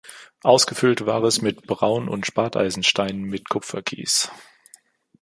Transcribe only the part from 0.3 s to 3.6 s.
Ausgefüllt war es mit Braun- und Spateisenstein mit